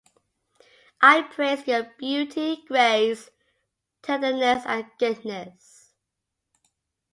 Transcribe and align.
I 0.99 1.21
praise 1.21 1.67
your 1.67 1.91
beauty, 1.99 2.63
grace, 2.67 3.29
tenderness, 4.01 4.63
and 4.65 4.87
goodness, 4.97 5.93